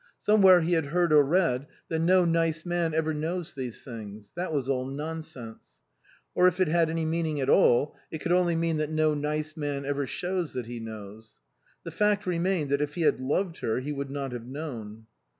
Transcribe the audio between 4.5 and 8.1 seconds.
was all nonsense; or if it had any meaning at all,